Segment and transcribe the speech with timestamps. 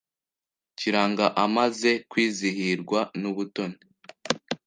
[0.77, 3.77] Kiranga amaze kwizihirwa n’ubutoni